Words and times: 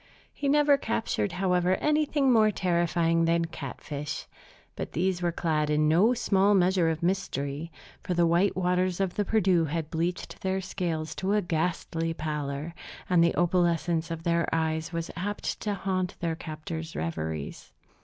He 0.33 0.49
never 0.49 0.77
captured, 0.79 1.33
however, 1.33 1.75
anything 1.75 2.31
more 2.33 2.49
terrifying 2.49 3.25
than 3.25 3.45
catfish; 3.45 4.25
but 4.75 4.93
these 4.93 5.21
were 5.21 5.31
clad 5.31 5.69
in 5.69 5.87
no 5.87 6.15
small 6.15 6.55
measure 6.55 6.89
of 6.89 7.03
mystery, 7.03 7.71
for 8.01 8.15
the 8.15 8.25
white 8.25 8.55
waters 8.57 8.99
of 8.99 9.13
the 9.13 9.23
Perdu 9.23 9.65
had 9.65 9.91
bleached 9.91 10.41
their 10.41 10.59
scales 10.59 11.13
to 11.13 11.33
a 11.33 11.41
ghastly 11.43 12.15
pallor, 12.15 12.73
and 13.11 13.23
the 13.23 13.35
opalescence 13.35 14.09
of 14.09 14.23
their 14.23 14.49
eyes 14.51 14.91
was 14.91 15.11
apt 15.15 15.59
to 15.61 15.75
haunt 15.75 16.15
their 16.19 16.35
captor's 16.35 16.95
reveries. 16.95 17.71